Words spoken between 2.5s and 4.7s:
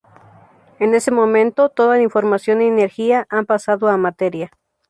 y energía han pasado a materia.